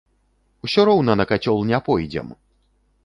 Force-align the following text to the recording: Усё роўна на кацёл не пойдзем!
Усё 0.67 0.85
роўна 0.89 1.17
на 1.21 1.27
кацёл 1.33 1.61
не 1.73 1.81
пойдзем! 1.91 2.27